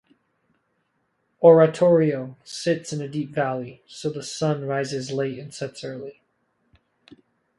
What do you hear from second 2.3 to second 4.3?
sits in a deep valley, so the